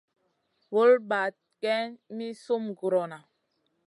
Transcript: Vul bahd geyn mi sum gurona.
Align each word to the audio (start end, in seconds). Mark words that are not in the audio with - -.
Vul 0.71 0.91
bahd 1.09 1.35
geyn 1.65 1.91
mi 2.15 2.27
sum 2.43 2.63
gurona. 2.79 3.19